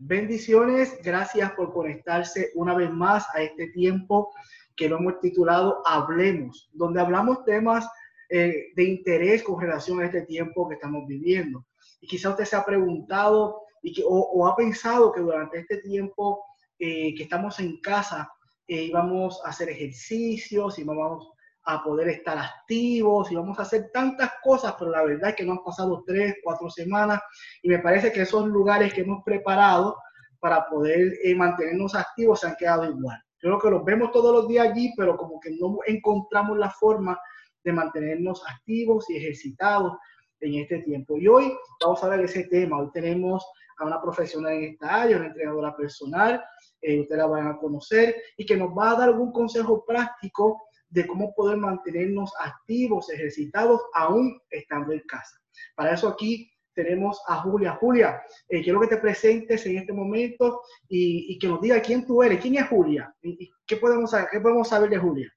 Bendiciones, 0.00 0.96
gracias 1.02 1.50
por 1.52 1.72
conectarse 1.72 2.52
una 2.54 2.72
vez 2.72 2.88
más 2.88 3.26
a 3.34 3.42
este 3.42 3.66
tiempo 3.70 4.32
que 4.76 4.88
lo 4.88 4.98
hemos 4.98 5.18
titulado 5.18 5.82
Hablemos, 5.84 6.70
donde 6.72 7.00
hablamos 7.00 7.44
temas 7.44 7.84
eh, 8.30 8.68
de 8.76 8.84
interés 8.84 9.42
con 9.42 9.60
relación 9.60 10.00
a 10.00 10.06
este 10.06 10.22
tiempo 10.22 10.68
que 10.68 10.76
estamos 10.76 11.04
viviendo. 11.08 11.66
Y 12.00 12.06
quizá 12.06 12.30
usted 12.30 12.44
se 12.44 12.54
ha 12.54 12.64
preguntado 12.64 13.62
y 13.82 14.00
o, 14.06 14.46
ha 14.46 14.54
pensado 14.54 15.10
que 15.10 15.20
durante 15.20 15.58
este 15.58 15.78
tiempo 15.78 16.44
eh, 16.78 17.12
que 17.16 17.24
estamos 17.24 17.58
en 17.58 17.80
casa 17.80 18.30
eh, 18.68 18.84
íbamos 18.84 19.44
a 19.44 19.48
hacer 19.48 19.68
ejercicios, 19.68 20.78
y 20.78 20.84
vamos 20.84 21.32
a 21.70 21.84
poder 21.84 22.08
estar 22.08 22.38
activos 22.38 23.30
y 23.30 23.34
vamos 23.34 23.58
a 23.58 23.62
hacer 23.62 23.90
tantas 23.92 24.32
cosas, 24.42 24.74
pero 24.78 24.90
la 24.90 25.04
verdad 25.04 25.30
es 25.30 25.36
que 25.36 25.44
no 25.44 25.52
han 25.52 25.62
pasado 25.62 26.02
tres, 26.06 26.36
cuatro 26.42 26.70
semanas 26.70 27.20
y 27.62 27.68
me 27.68 27.78
parece 27.78 28.10
que 28.10 28.22
esos 28.22 28.46
lugares 28.46 28.94
que 28.94 29.02
hemos 29.02 29.22
preparado 29.22 29.94
para 30.40 30.66
poder 30.66 31.12
eh, 31.22 31.34
mantenernos 31.34 31.94
activos 31.94 32.40
se 32.40 32.46
han 32.46 32.56
quedado 32.56 32.88
igual. 32.88 33.22
Creo 33.38 33.58
que 33.58 33.68
los 33.68 33.84
vemos 33.84 34.10
todos 34.12 34.34
los 34.34 34.48
días 34.48 34.68
allí, 34.68 34.94
pero 34.96 35.18
como 35.18 35.38
que 35.40 35.50
no 35.60 35.76
encontramos 35.86 36.56
la 36.56 36.70
forma 36.70 37.20
de 37.62 37.72
mantenernos 37.72 38.42
activos 38.48 39.04
y 39.10 39.18
ejercitados 39.18 39.92
en 40.40 40.54
este 40.54 40.78
tiempo. 40.78 41.18
Y 41.18 41.28
hoy 41.28 41.52
vamos 41.84 42.02
a 42.02 42.08
de 42.08 42.24
ese 42.24 42.44
tema. 42.44 42.78
Hoy 42.78 42.88
tenemos 42.94 43.46
a 43.76 43.84
una 43.84 44.00
profesional 44.00 44.54
en 44.54 44.72
esta 44.72 45.02
área, 45.02 45.18
una 45.18 45.26
entrenadora 45.26 45.76
personal, 45.76 46.42
eh, 46.80 47.00
ustedes 47.00 47.18
la 47.18 47.26
van 47.26 47.46
a 47.46 47.58
conocer, 47.58 48.16
y 48.38 48.46
que 48.46 48.56
nos 48.56 48.70
va 48.70 48.92
a 48.92 48.94
dar 48.96 49.08
algún 49.10 49.32
consejo 49.32 49.84
práctico 49.86 50.67
de 50.90 51.06
cómo 51.06 51.34
poder 51.34 51.56
mantenernos 51.58 52.32
activos, 52.40 53.10
ejercitados, 53.10 53.80
aún 53.94 54.40
estando 54.50 54.92
en 54.92 55.00
casa. 55.00 55.36
Para 55.74 55.94
eso 55.94 56.08
aquí 56.08 56.50
tenemos 56.74 57.20
a 57.26 57.42
Julia. 57.42 57.72
Julia, 57.80 58.22
eh, 58.48 58.62
quiero 58.62 58.80
que 58.80 58.86
te 58.86 58.98
presentes 58.98 59.66
en 59.66 59.78
este 59.78 59.92
momento 59.92 60.62
y, 60.88 61.38
que 61.38 61.48
nos 61.48 61.60
diga 61.60 61.82
quién 61.82 62.06
tú 62.06 62.22
eres, 62.22 62.40
quién 62.40 62.56
es 62.56 62.68
Julia 62.68 63.12
y, 63.20 63.50
qué, 63.66 63.76
podemos, 63.76 64.12
qué 64.30 64.40
podemos 64.40 64.68
saber 64.68 64.88
de 64.88 64.98
Julia. 64.98 65.32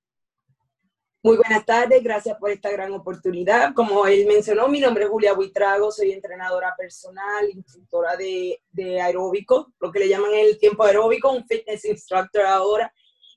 Muy 1.24 1.38
buenas 1.38 1.64
tardes, 1.66 2.04
gracias 2.04 2.38
por 2.40 2.50
esta 2.50 2.72
gran 2.72 2.92
oportunidad. 2.94 3.74
Como 3.76 4.08
él 4.08 4.26
mencionó, 4.26 4.68
mi 4.68 4.80
nombre 4.80 5.04
es 5.04 5.10
Julia 5.10 5.34
Buitrago, 5.34 5.92
soy 5.92 6.12
entrenadora 6.12 6.74
personal, 6.76 7.48
instructora 7.48 8.16
de, 8.16 8.60
de 8.72 9.00
aeróbico, 9.00 9.72
lo 9.80 9.92
que 9.92 10.00
le 10.00 10.10
llaman 10.10 10.34
el 10.34 10.58
tiempo 10.58 10.84
aeróbico, 10.84 11.32
un 11.32 11.46
fitness 11.46 11.86
instructor 11.86 12.44
ahora 12.44 12.92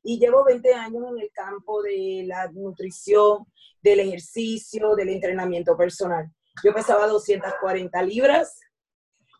y 0.05 0.19
llevo 0.19 0.44
20 0.44 0.74
años 0.74 1.02
en 1.10 1.19
el 1.19 1.30
campo 1.33 1.83
de 1.83 2.24
la 2.27 2.47
nutrición, 2.52 3.47
del 3.83 4.00
ejercicio, 4.00 4.94
del 4.94 5.08
entrenamiento 5.08 5.77
personal. 5.77 6.30
Yo 6.62 6.72
pesaba 6.74 7.08
240 7.08 8.02
libras 8.02 8.60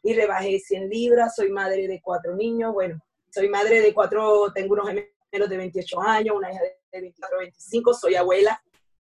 y 0.03 0.15
rebajé 0.15 0.59
100 0.59 0.89
libras, 0.89 1.35
soy 1.37 1.51
madre 1.51 1.87
de 1.87 2.01
cuatro 2.03 2.35
niños, 2.35 2.73
bueno, 2.73 2.99
soy 3.31 3.49
madre 3.49 3.83
de 3.83 3.93
cuatro, 3.93 4.53
tengo 4.55 4.73
unos 4.73 4.89
gemelos 4.89 5.49
de 5.49 5.57
28 5.57 6.01
años, 6.01 6.37
una 6.37 6.51
hija 6.51 6.63
de 6.63 7.01
24, 7.01 7.39
25, 7.39 7.95
soy 7.95 8.15
abuela, 8.15 8.63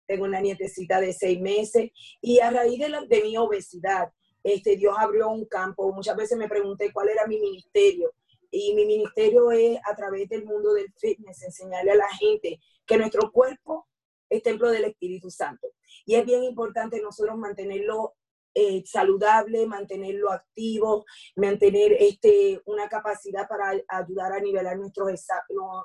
tengo 0.05 0.25
una 0.25 0.39
nietecita 0.39 1.01
de 1.01 1.11
6 1.11 1.41
meses 1.41 1.89
y 2.21 2.39
a 2.39 2.51
raíz 2.51 2.79
de, 2.79 3.07
de 3.07 3.23
mi 3.23 3.35
obesidad, 3.35 4.11
este, 4.43 4.77
Dios 4.77 4.95
abrió 4.97 5.29
un 5.29 5.45
campo, 5.45 5.91
muchas 5.91 6.15
veces 6.15 6.37
me 6.37 6.47
pregunté 6.47 6.91
cuál 6.93 7.09
era 7.09 7.25
mi 7.25 7.39
ministerio 7.39 8.13
y 8.51 8.73
mi 8.73 8.85
ministerio 8.85 9.51
es 9.51 9.79
a 9.85 9.95
través 9.95 10.29
del 10.29 10.45
mundo 10.45 10.73
del 10.73 10.91
fitness, 10.97 11.43
enseñarle 11.43 11.91
a 11.91 11.95
la 11.95 12.09
gente 12.09 12.59
que 12.85 12.97
nuestro 12.97 13.31
cuerpo 13.31 13.87
es 14.29 14.43
templo 14.43 14.69
del 14.69 14.85
Espíritu 14.85 15.29
Santo. 15.29 15.67
Y 16.05 16.15
es 16.15 16.25
bien 16.25 16.43
importante 16.43 17.01
nosotros 17.01 17.37
mantenerlo 17.37 18.15
eh, 18.53 18.81
saludable, 18.85 19.67
mantenerlo 19.67 20.31
activo, 20.31 21.05
mantener 21.35 21.95
este, 21.99 22.59
una 22.65 22.89
capacidad 22.89 23.47
para 23.47 23.79
ayudar 23.87 24.33
a 24.33 24.39
nivelar 24.39 24.77
nuestros, 24.77 25.11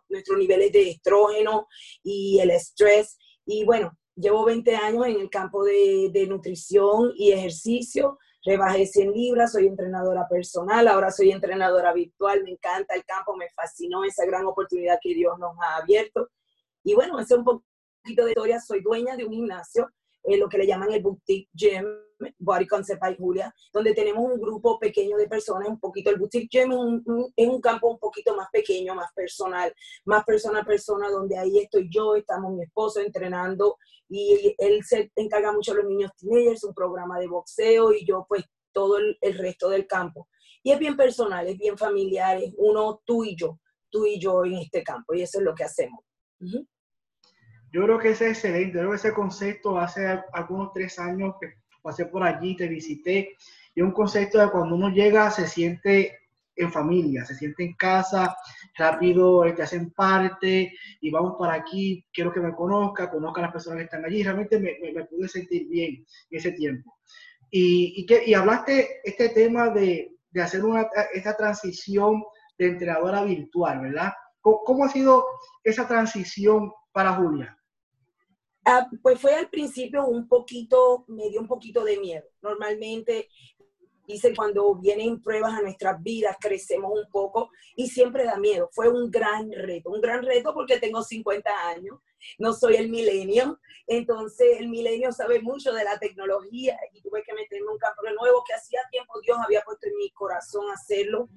nuestros 0.08 0.38
niveles 0.38 0.72
de 0.72 0.90
estrógeno 0.90 1.66
y 2.02 2.38
el 2.40 2.50
estrés. 2.50 3.18
Y 3.44 3.64
bueno, 3.64 3.92
llevo 4.16 4.46
20 4.46 4.74
años 4.74 5.06
en 5.06 5.20
el 5.20 5.28
campo 5.28 5.64
de, 5.64 6.08
de 6.12 6.26
nutrición 6.26 7.12
y 7.14 7.32
ejercicio 7.32 8.18
rebajé 8.44 8.86
100 8.86 9.12
libras, 9.12 9.52
soy 9.52 9.66
entrenadora 9.66 10.26
personal, 10.28 10.88
ahora 10.88 11.10
soy 11.10 11.30
entrenadora 11.30 11.92
virtual, 11.92 12.42
me 12.42 12.50
encanta 12.50 12.94
el 12.94 13.04
campo, 13.04 13.36
me 13.36 13.48
fascinó 13.50 14.04
esa 14.04 14.24
gran 14.26 14.46
oportunidad 14.46 14.98
que 15.00 15.14
Dios 15.14 15.38
nos 15.38 15.56
ha 15.60 15.76
abierto. 15.76 16.28
Y 16.84 16.94
bueno, 16.94 17.18
es 17.20 17.30
un 17.30 17.44
poquito 17.44 18.24
de 18.24 18.30
historia, 18.30 18.60
soy 18.60 18.82
dueña 18.82 19.16
de 19.16 19.24
un 19.24 19.32
gimnasio, 19.32 19.88
eh, 20.24 20.36
lo 20.36 20.48
que 20.48 20.58
le 20.58 20.66
llaman 20.66 20.92
el 20.92 21.02
boutique 21.02 21.48
gym, 21.52 21.84
Body 22.38 22.66
Concept 22.66 23.00
by 23.00 23.16
Julia, 23.16 23.52
donde 23.72 23.94
tenemos 23.94 24.24
un 24.24 24.40
grupo 24.40 24.78
pequeño 24.78 25.16
de 25.16 25.28
personas, 25.28 25.68
un 25.68 25.80
poquito, 25.80 26.10
el 26.10 26.18
boutique 26.18 26.48
gym 26.50 26.72
es 26.72 26.78
un, 26.78 27.32
es 27.34 27.48
un 27.48 27.60
campo 27.60 27.88
un 27.90 27.98
poquito 27.98 28.36
más 28.36 28.48
pequeño, 28.52 28.94
más 28.94 29.12
personal, 29.14 29.74
más 30.04 30.24
persona 30.24 30.60
a 30.60 30.64
persona, 30.64 31.10
donde 31.10 31.36
ahí 31.36 31.58
estoy 31.58 31.88
yo, 31.90 32.14
estamos 32.14 32.52
mi 32.52 32.62
esposo 32.64 33.00
entrenando 33.00 33.76
y 34.08 34.54
él 34.58 34.82
se 34.84 35.10
encarga 35.16 35.52
mucho 35.52 35.72
de 35.72 35.82
los 35.82 35.90
niños 35.90 36.12
teenagers, 36.18 36.64
un 36.64 36.74
programa 36.74 37.18
de 37.18 37.28
boxeo 37.28 37.92
y 37.92 38.04
yo 38.04 38.26
pues 38.28 38.44
todo 38.72 38.98
el, 38.98 39.16
resto 39.38 39.68
del 39.68 39.86
campo. 39.86 40.28
Y 40.62 40.70
es 40.70 40.78
bien 40.78 40.96
personal, 40.96 41.46
es 41.46 41.58
bien 41.58 41.76
familiar, 41.76 42.38
es 42.38 42.54
uno 42.56 43.02
tú 43.04 43.24
y 43.24 43.36
yo, 43.36 43.58
tú 43.90 44.06
y 44.06 44.20
yo 44.20 44.44
en 44.44 44.54
este 44.54 44.82
campo 44.82 45.14
y 45.14 45.22
eso 45.22 45.38
es 45.38 45.44
lo 45.44 45.54
que 45.54 45.64
hacemos. 45.64 46.00
Yo 47.72 47.84
creo 47.84 47.98
que 47.98 48.10
es 48.10 48.20
excelente, 48.20 48.78
creo 48.78 48.90
que 48.90 48.96
ese 48.96 49.14
concepto 49.14 49.78
hace 49.78 50.20
algunos 50.32 50.72
tres 50.72 50.98
años 50.98 51.34
que 51.40 51.54
pasé 51.80 52.06
por 52.06 52.22
allí, 52.22 52.54
te 52.54 52.68
visité, 52.68 53.34
y 53.74 53.80
un 53.80 53.92
concepto 53.92 54.38
de 54.38 54.50
cuando 54.50 54.74
uno 54.76 54.90
llega 54.90 55.30
se 55.30 55.48
siente 55.48 56.18
en 56.54 56.70
familia, 56.70 57.24
se 57.24 57.34
siente 57.34 57.64
en 57.64 57.74
casa, 57.74 58.36
rápido 58.76 59.42
te 59.54 59.62
hacen 59.62 59.90
parte 59.90 60.74
y 61.00 61.10
vamos 61.10 61.36
para 61.38 61.54
aquí, 61.54 62.04
quiero 62.12 62.30
que 62.30 62.40
me 62.40 62.54
conozca, 62.54 63.10
conozca 63.10 63.40
a 63.40 63.44
las 63.44 63.52
personas 63.52 63.78
que 63.78 63.84
están 63.84 64.04
allí, 64.04 64.22
realmente 64.22 64.58
me, 64.58 64.76
me, 64.92 65.04
pude 65.04 65.28
sentir 65.28 65.66
bien 65.68 66.04
en 66.30 66.38
ese 66.38 66.52
tiempo. 66.52 66.98
Y, 67.50 67.94
y, 67.96 68.06
que, 68.06 68.22
y 68.26 68.34
hablaste 68.34 69.00
este 69.02 69.30
tema 69.30 69.70
de, 69.70 70.14
de 70.30 70.42
hacer 70.42 70.62
una, 70.64 70.88
esta 71.14 71.36
transición 71.36 72.22
de 72.58 72.68
entrenadora 72.68 73.24
virtual, 73.24 73.80
¿verdad? 73.80 74.12
¿Cómo, 74.40 74.62
¿Cómo, 74.64 74.84
ha 74.84 74.88
sido 74.88 75.24
esa 75.64 75.86
transición 75.88 76.70
para 76.92 77.14
Julia? 77.14 77.56
Ah, 78.64 78.88
pues 79.02 79.20
fue 79.20 79.34
al 79.34 79.50
principio 79.50 80.06
un 80.06 80.28
poquito, 80.28 81.04
me 81.08 81.28
dio 81.30 81.40
un 81.40 81.48
poquito 81.48 81.82
de 81.84 81.98
miedo. 81.98 82.24
Normalmente 82.42 83.28
Dice, 84.06 84.34
cuando 84.34 84.74
vienen 84.74 85.22
pruebas 85.22 85.54
a 85.54 85.62
nuestras 85.62 86.02
vidas, 86.02 86.36
crecemos 86.40 86.90
un 86.92 87.08
poco 87.10 87.50
y 87.76 87.88
siempre 87.88 88.24
da 88.24 88.36
miedo. 88.36 88.68
Fue 88.72 88.88
un 88.88 89.10
gran 89.10 89.50
reto, 89.52 89.90
un 89.90 90.00
gran 90.00 90.24
reto 90.24 90.52
porque 90.52 90.80
tengo 90.80 91.02
50 91.02 91.50
años, 91.68 92.00
no 92.38 92.52
soy 92.52 92.76
el 92.76 92.90
milenio, 92.90 93.60
entonces 93.86 94.58
el 94.58 94.68
milenio 94.68 95.12
sabe 95.12 95.40
mucho 95.40 95.72
de 95.72 95.84
la 95.84 95.98
tecnología 95.98 96.76
y 96.92 97.00
tuve 97.00 97.22
que 97.22 97.32
meterme 97.32 97.70
un 97.70 97.78
campo 97.78 98.02
nuevo 98.02 98.42
que 98.46 98.54
hacía 98.54 98.80
tiempo 98.90 99.20
Dios 99.20 99.38
había 99.44 99.62
puesto 99.62 99.86
en 99.86 99.96
mi 99.96 100.10
corazón 100.10 100.64
hacerlo 100.72 101.28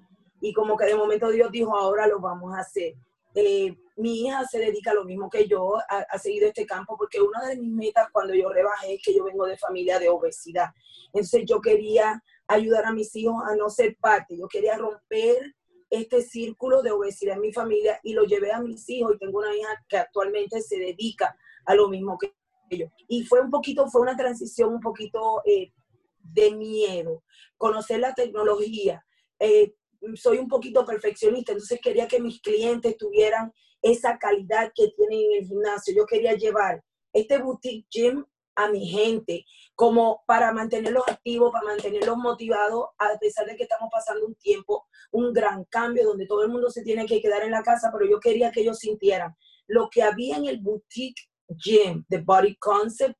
y 0.42 0.52
como 0.52 0.76
que 0.76 0.86
de 0.86 0.96
momento 0.96 1.30
Dios 1.30 1.52
dijo, 1.52 1.78
ahora 1.78 2.08
lo 2.08 2.20
vamos 2.20 2.56
a 2.56 2.62
hacer. 2.62 2.96
Eh, 3.36 3.76
mi 3.98 4.22
hija 4.22 4.46
se 4.46 4.60
dedica 4.60 4.92
a 4.92 4.96
lo 4.96 5.06
mismo 5.06 5.30
que 5.30 5.48
yo, 5.48 5.78
ha, 5.90 6.18
seguido 6.18 6.48
este 6.48 6.66
campo, 6.66 6.96
porque 6.98 7.22
una 7.22 7.46
de 7.46 7.58
mis 7.58 7.72
metas 7.72 8.08
cuando 8.12 8.34
yo 8.34 8.50
rebajé 8.50 8.96
es 8.96 9.02
que 9.04 9.14
yo 9.14 9.24
vengo 9.24 9.46
de 9.46 9.58
familia 9.58 10.00
de 10.00 10.10
obesidad. 10.10 10.70
Entonces 11.08 11.44
yo 11.46 11.62
quería 11.62 12.22
ayudar 12.48 12.86
a 12.86 12.94
mis 12.94 13.16
hijos 13.16 13.36
a 13.46 13.56
no 13.56 13.70
ser 13.70 13.98
parte. 13.98 14.38
Yo 14.38 14.48
quería 14.48 14.78
romper 14.78 15.56
este 15.90 16.22
círculo 16.22 16.82
de 16.82 16.92
obesidad 16.92 17.36
en 17.36 17.42
mi 17.42 17.54
familia 17.54 18.00
y 18.04 18.14
lo 18.14 18.24
llevé 18.26 18.52
a 18.52 18.62
mis 18.62 18.90
hijos 18.90 19.16
y 19.16 19.20
tengo 19.20 19.40
una 19.40 19.56
hija 19.56 19.70
que 19.88 19.98
actualmente 19.98 20.62
se 20.62 20.78
dedica 20.78 21.38
a 21.66 21.76
lo 21.76 21.90
mismo 21.90 22.18
que 22.18 22.34
yo. 22.72 22.88
Y 23.08 23.24
fue 23.24 23.42
un 23.42 23.52
poquito, 23.52 23.88
fue 23.88 24.02
una 24.02 24.18
transición 24.18 24.74
un 24.74 24.82
poquito 24.82 25.42
eh, 25.46 25.72
de 26.20 26.52
miedo, 26.52 27.24
conocer 27.58 28.00
la 28.00 28.14
tecnología. 28.14 29.06
Eh, 29.40 29.76
soy 30.16 30.38
un 30.38 30.48
poquito 30.48 30.86
perfeccionista, 30.86 31.52
entonces 31.52 31.80
quería 31.82 32.08
que 32.08 32.20
mis 32.20 32.42
clientes 32.42 32.98
tuvieran 32.98 33.52
esa 33.82 34.18
calidad 34.18 34.72
que 34.74 34.90
tienen 34.96 35.20
en 35.32 35.42
el 35.42 35.48
gimnasio. 35.48 35.96
Yo 35.96 36.06
quería 36.06 36.34
llevar 36.34 36.84
este 37.14 37.38
boutique 37.38 37.88
gym 37.90 38.26
a 38.56 38.70
mi 38.70 38.88
gente, 38.88 39.46
como 39.76 40.24
para 40.26 40.54
mantenerlos 40.54 41.04
activos, 41.08 41.52
para 41.52 41.66
mantenerlos 41.66 42.18
motivados, 42.18 42.86
a 42.98 43.18
pesar 43.20 43.46
de 43.46 43.56
que 43.56 43.64
estamos 43.64 43.90
pasando 43.92 44.26
un 44.26 44.36
tiempo, 44.36 44.88
un 45.12 45.34
gran 45.34 45.66
cambio 45.66 46.06
donde 46.06 46.26
todo 46.26 46.44
el 46.44 46.50
mundo 46.50 46.70
se 46.70 46.82
tiene 46.84 47.06
que 47.06 47.22
quedar 47.22 47.44
en 47.44 47.52
la 47.52 47.64
casa, 47.64 47.92
pero 47.92 48.10
yo 48.10 48.20
quería 48.20 48.52
que 48.52 48.62
ellos 48.62 48.80
sintieran 48.80 49.36
lo 49.68 49.90
que 49.90 50.04
había 50.04 50.38
en 50.38 50.46
el 50.46 50.60
boutique 50.60 51.22
gym 51.50 52.06
de 52.08 52.20
Body 52.20 52.56
Concept, 52.58 53.18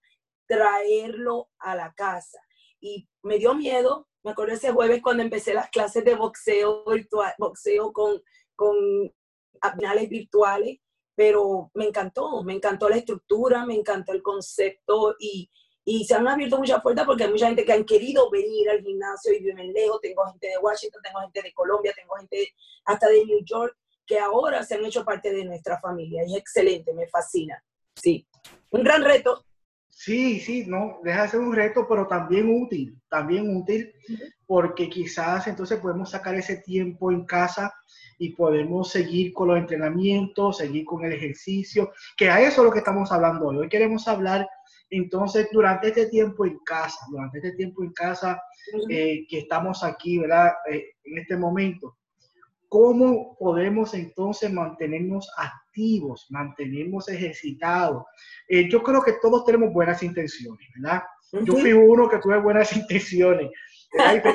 traerlo 0.48 1.50
a 1.60 1.76
la 1.76 1.94
casa. 1.94 2.40
Y 2.80 3.08
me 3.24 3.38
dio 3.38 3.56
miedo, 3.56 4.08
me 4.26 4.32
acuerdo 4.32 4.56
ese 4.56 4.72
jueves 4.72 5.04
cuando 5.04 5.22
empecé 5.22 5.54
las 5.54 5.70
clases 5.70 6.04
de 6.04 6.16
boxeo 6.16 6.84
virtual, 6.86 7.32
boxeo 7.38 7.94
con, 7.94 8.20
con 8.56 8.76
abdominales 9.62 10.10
virtuales, 10.10 10.80
pero 11.14 11.70
me 11.76 11.86
encantó, 11.86 12.44
me 12.44 12.54
encantó 12.54 12.90
la 12.90 12.98
estructura, 12.98 13.68
me 13.68 13.76
encantó 13.76 14.14
el 14.14 14.24
concepto 14.24 15.16
y, 15.20 15.48
y 15.86 16.06
se 16.06 16.16
han 16.16 16.28
abierto 16.28 16.58
muchas 16.58 16.82
puertas 16.82 17.06
porque 17.06 17.26
hay 17.26 17.30
mucha 17.30 17.46
gente 17.46 17.64
que 17.64 17.74
han 17.74 17.86
querido 17.86 18.32
venir 18.32 18.68
al 18.72 18.82
gimnasio 18.82 19.32
y 19.32 19.44
viven 19.44 19.72
lejos. 19.72 20.02
Tengo 20.02 20.26
gente 20.26 20.48
de 20.48 20.58
Washington, 20.58 21.02
tengo 21.04 21.20
gente 21.20 21.42
de 21.44 21.54
Colombia, 21.54 21.94
tengo 21.96 22.16
gente 22.16 22.52
hasta 22.86 23.08
de 23.08 23.26
New 23.26 23.46
York 23.46 23.78
que 24.08 24.18
ahora 24.18 24.64
se 24.64 24.74
han 24.74 24.86
hecho 24.86 25.06
parte 25.06 25.32
de 25.32 25.46
nuestra 25.46 25.80
familia. 25.80 26.24
Es 26.24 26.36
excelente, 26.36 26.96
me 26.96 27.08
fascina. 27.08 27.64
Sí, 27.96 28.28
un 28.72 28.84
gran 28.84 29.04
reto. 29.04 29.46
Sí, 29.98 30.42
sí, 30.42 30.66
no, 30.68 31.00
deja 31.06 31.22
de 31.22 31.30
ser 31.30 31.40
un 31.40 31.56
reto, 31.56 31.88
pero 31.88 32.06
también 32.06 32.50
útil, 32.50 33.02
también 33.08 33.56
útil, 33.56 33.94
porque 34.46 34.90
quizás 34.90 35.48
entonces 35.48 35.80
podemos 35.80 36.10
sacar 36.10 36.36
ese 36.36 36.58
tiempo 36.58 37.14
en 37.14 37.26
casa 37.26 37.74
y 38.20 38.36
podemos 38.36 38.92
seguir 38.92 39.32
con 39.32 39.48
los 39.48 39.58
entrenamientos, 39.58 40.58
seguir 40.58 40.84
con 40.84 41.06
el 41.06 41.14
ejercicio, 41.14 41.94
que 42.18 42.30
a 42.30 42.42
eso 42.42 42.60
es 42.60 42.66
lo 42.66 42.74
que 42.74 42.80
estamos 42.80 43.10
hablando 43.10 43.48
hoy. 43.48 43.56
Hoy 43.56 43.70
queremos 43.70 44.06
hablar 44.10 44.46
entonces 44.90 45.48
durante 45.54 45.88
este 45.88 46.08
tiempo 46.08 46.46
en 46.46 46.60
casa, 46.66 47.00
durante 47.10 47.38
este 47.38 47.54
tiempo 47.54 47.82
en 47.82 47.94
casa 47.94 48.42
eh, 48.90 49.26
que 49.30 49.40
estamos 49.40 49.82
aquí, 49.82 50.20
¿verdad? 50.20 50.52
Eh, 50.70 50.88
en 51.06 51.20
este 51.20 51.38
momento, 51.38 51.98
¿cómo 52.76 53.38
podemos 53.40 53.94
entonces 53.94 54.52
mantenernos 54.52 55.32
activos, 55.38 56.26
mantenernos 56.30 57.08
ejercitados? 57.08 58.04
Eh, 58.50 58.70
yo 58.70 58.84
creo 58.84 59.02
que 59.02 59.14
todos 59.22 59.46
tenemos 59.46 59.72
buenas 59.72 60.04
intenciones, 60.04 60.68
¿verdad? 60.76 61.04
Yo 61.32 61.54
fui 61.54 61.72
uno 61.72 62.10
que 62.10 62.18
tuve 62.18 62.38
buenas 62.38 62.74
intenciones 62.76 63.50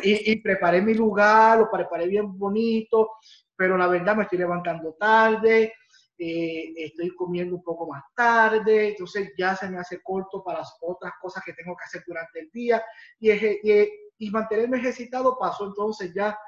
y, 0.03 0.33
y, 0.33 0.41
preparé 0.41 0.81
mi 0.81 0.95
lugar, 0.95 1.59
lo 1.59 1.71
preparé 1.71 2.07
bien 2.07 2.39
bonito, 2.39 3.11
pero 3.55 3.77
la 3.77 3.89
verdad 3.89 4.17
me 4.17 4.23
estoy 4.23 4.39
levantando 4.39 4.95
tarde, 4.95 5.75
eh, 6.17 6.73
estoy 6.79 7.15
comiendo 7.15 7.57
un 7.57 7.63
poco 7.63 7.89
más 7.89 8.05
tarde, 8.17 8.93
entonces 8.93 9.35
ya 9.37 9.55
se 9.55 9.69
me 9.69 9.77
hace 9.77 10.01
corto 10.03 10.43
para 10.43 10.61
las 10.61 10.79
otras 10.81 11.13
cosas 11.21 11.43
que 11.45 11.53
tengo 11.53 11.77
que 11.77 11.85
hacer 11.85 12.03
durante 12.07 12.41
el 12.41 12.51
día 12.51 12.83
y, 13.19 13.33
y, 13.33 13.89
y 14.17 14.31
mantenerme 14.31 14.79
ejercitado 14.79 15.37
pasó 15.39 15.67
entonces 15.67 16.15
ya 16.15 16.39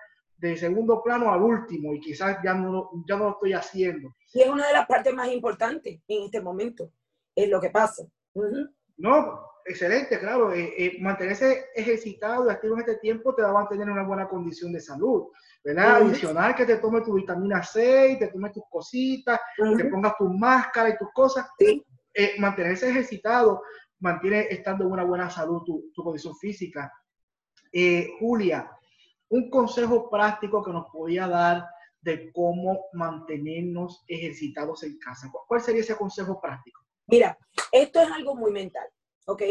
de 0.42 0.56
segundo 0.56 1.00
plano 1.04 1.32
al 1.32 1.40
último 1.40 1.94
y 1.94 2.00
quizás 2.00 2.38
ya 2.42 2.52
no, 2.52 2.90
ya 3.08 3.16
no 3.16 3.24
lo 3.24 3.30
estoy 3.30 3.52
haciendo. 3.52 4.12
Y 4.34 4.42
es 4.42 4.48
una 4.48 4.66
de 4.66 4.72
las 4.72 4.86
partes 4.86 5.14
más 5.14 5.28
importantes 5.28 6.00
en 6.08 6.24
este 6.24 6.40
momento, 6.40 6.90
es 7.32 7.48
lo 7.48 7.60
que 7.60 7.70
pasa. 7.70 8.02
No, 8.96 9.40
excelente, 9.64 10.18
claro. 10.18 10.52
Eh, 10.52 10.74
eh, 10.76 10.96
mantenerse 11.00 11.66
ejercitado 11.76 12.46
y 12.46 12.50
activo 12.50 12.74
en 12.74 12.80
este 12.80 12.96
tiempo 12.96 13.32
te 13.36 13.42
va 13.42 13.50
a 13.50 13.52
mantener 13.52 13.88
una 13.88 14.02
buena 14.02 14.28
condición 14.28 14.72
de 14.72 14.80
salud. 14.80 15.28
¿verdad? 15.62 16.02
Adicional 16.02 16.56
que 16.56 16.66
te 16.66 16.78
tomes 16.78 17.04
tu 17.04 17.14
vitamina 17.14 17.62
C 17.62 18.10
y 18.10 18.18
te 18.18 18.26
tomes 18.26 18.50
tus 18.50 18.64
cositas, 18.68 19.38
te 19.56 19.84
pongas 19.84 20.16
tu 20.18 20.28
máscara 20.28 20.88
y 20.88 20.96
tus 20.96 21.12
cosas. 21.12 21.46
Eh, 21.60 22.34
mantenerse 22.38 22.90
ejercitado 22.90 23.62
mantiene 24.00 24.48
estando 24.50 24.84
en 24.84 24.90
una 24.90 25.04
buena 25.04 25.30
salud 25.30 25.62
tu, 25.64 25.92
tu 25.94 26.02
condición 26.02 26.34
física. 26.36 26.92
Julia, 28.18 28.68
un 29.32 29.48
consejo 29.48 30.10
práctico 30.10 30.62
que 30.62 30.72
nos 30.72 30.90
podía 30.92 31.26
dar 31.26 31.64
de 32.02 32.30
cómo 32.32 32.86
mantenernos 32.92 34.04
ejercitados 34.06 34.82
en 34.82 34.98
casa. 34.98 35.30
¿Cuál 35.48 35.60
sería 35.62 35.80
ese 35.80 35.96
consejo 35.96 36.40
práctico? 36.40 36.82
Mira, 37.06 37.38
esto 37.70 38.00
es 38.00 38.10
algo 38.10 38.34
muy 38.34 38.52
mental, 38.52 38.86
¿ok? 39.26 39.42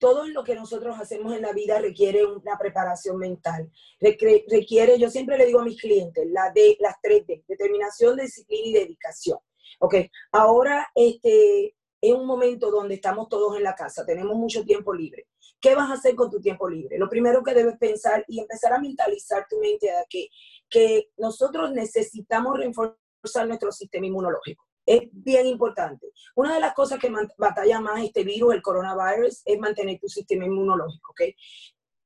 todo 0.00 0.26
lo 0.26 0.42
que 0.42 0.54
nosotros 0.54 0.98
hacemos 0.98 1.34
en 1.34 1.42
la 1.42 1.52
vida 1.52 1.78
requiere 1.78 2.24
una 2.24 2.58
preparación 2.58 3.18
mental. 3.18 3.70
Requiere, 4.00 4.98
yo 4.98 5.10
siempre 5.10 5.36
le 5.36 5.46
digo 5.46 5.60
a 5.60 5.64
mis 5.64 5.80
clientes, 5.80 6.26
la 6.30 6.50
de, 6.52 6.76
las 6.80 6.96
tres 7.02 7.26
D, 7.26 7.44
determinación, 7.46 8.16
disciplina 8.16 8.66
y 8.66 8.72
dedicación. 8.72 9.38
Ok, 9.78 9.94
ahora 10.32 10.88
este, 10.94 11.76
es 12.00 12.14
un 12.14 12.26
momento 12.26 12.70
donde 12.70 12.94
estamos 12.94 13.28
todos 13.28 13.56
en 13.56 13.62
la 13.62 13.74
casa, 13.74 14.04
tenemos 14.04 14.36
mucho 14.36 14.64
tiempo 14.64 14.92
libre. 14.92 15.28
¿Qué 15.60 15.74
vas 15.74 15.90
a 15.90 15.94
hacer 15.94 16.14
con 16.14 16.30
tu 16.30 16.40
tiempo 16.40 16.68
libre? 16.68 16.98
Lo 16.98 17.08
primero 17.08 17.42
que 17.42 17.54
debes 17.54 17.76
pensar 17.78 18.24
y 18.28 18.40
empezar 18.40 18.72
a 18.72 18.80
mentalizar 18.80 19.46
tu 19.48 19.58
mente 19.58 19.86
es 19.86 20.06
que, 20.08 20.28
que 20.68 21.10
nosotros 21.18 21.72
necesitamos 21.72 22.58
reforzar 22.58 23.46
nuestro 23.46 23.70
sistema 23.70 24.06
inmunológico 24.06 24.70
es 24.86 25.02
bien 25.12 25.46
importante. 25.46 26.12
Una 26.34 26.54
de 26.54 26.60
las 26.60 26.74
cosas 26.74 26.98
que 26.98 27.12
batalla 27.38 27.80
más 27.80 28.02
este 28.02 28.24
virus, 28.24 28.54
el 28.54 28.62
coronavirus, 28.62 29.42
es 29.44 29.58
mantener 29.58 30.00
tu 30.00 30.08
sistema 30.08 30.46
inmunológico, 30.46 31.12
¿ok? 31.12 31.20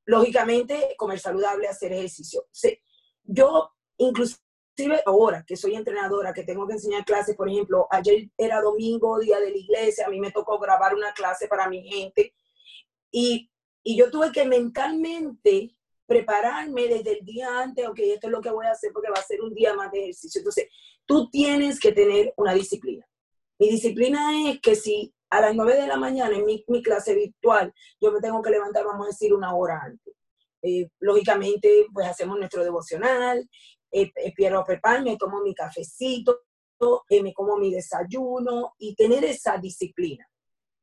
Lógicamente, 0.07 0.95
comer 0.99 1.19
saludable, 1.19 1.67
hacer 1.67 1.93
ejercicio. 1.93 2.47
Yo, 3.23 3.71
inclusive 3.97 4.41
ahora 5.07 5.45
que 5.47 5.57
soy 5.57 5.77
entrenadora, 5.77 6.35
que 6.35 6.45
tengo 6.45 6.67
que 6.67 6.75
enseñar 6.75 7.05
clases, 7.05 7.37
por 7.37 7.49
ejemplo, 7.49 7.87
ayer 7.91 8.29
era 8.37 8.61
domingo, 8.61 9.19
día 9.19 9.41
de 9.41 9.51
la 9.51 9.57
iglesia, 9.57 10.07
a 10.07 10.11
mí 10.11 10.21
me 10.21 10.31
tocó 10.31 10.59
grabar 10.59 10.95
una 10.95 11.15
clase 11.15 11.49
para 11.49 11.69
mi 11.69 11.89
gente 11.89 12.35
y, 13.15 13.49
y 13.85 13.97
yo 13.97 14.11
tuve 14.11 14.33
que 14.33 14.45
mentalmente 14.45 15.77
prepararme 16.05 16.89
desde 16.89 17.19
el 17.19 17.25
día 17.25 17.61
antes, 17.61 17.87
ok, 17.87 17.99
esto 18.01 18.27
es 18.27 18.33
lo 18.33 18.41
que 18.41 18.51
voy 18.51 18.67
a 18.67 18.73
hacer 18.73 18.91
porque 18.93 19.11
va 19.11 19.21
a 19.21 19.23
ser 19.23 19.41
un 19.41 19.55
día 19.55 19.73
más 19.75 19.93
de 19.93 20.01
ejercicio. 20.01 20.41
Entonces, 20.41 20.69
tú 21.07 21.31
tienes 21.31 21.79
que 21.79 21.93
tener 21.93 22.35
una 22.37 22.53
disciplina. 22.53 23.07
Mi 23.59 23.69
disciplina 23.69 24.51
es 24.51 24.61
que 24.61 24.75
si 24.75 25.15
a 25.31 25.41
las 25.41 25.55
9 25.55 25.81
de 25.81 25.87
la 25.87 25.97
mañana 25.97 26.37
en 26.37 26.45
mi, 26.45 26.83
clase 26.83 27.15
virtual 27.15 27.73
yo 28.01 28.11
me 28.11 28.21
tengo 28.21 28.43
que 28.43 28.51
levantar, 28.51 28.85
vamos 28.85 29.07
a 29.07 29.11
decir, 29.11 29.33
una 29.33 29.55
hora 29.55 29.81
antes. 29.85 30.15
Eh, 30.63 30.89
lógicamente, 30.99 31.87
pues 31.93 32.09
hacemos 32.09 32.37
nuestro 32.37 32.65
devocional, 32.65 33.49
eh, 33.93 34.11
eh, 34.17 34.35
prepararme, 34.67 35.17
tomo 35.17 35.41
mi 35.41 35.55
cafecito, 35.55 36.41
eh, 37.09 37.23
me 37.23 37.33
como 37.33 37.57
mi 37.57 37.71
desayuno 37.73 38.75
y 38.79 38.95
tener 38.95 39.25
esa 39.25 39.57
disciplina. 39.59 40.27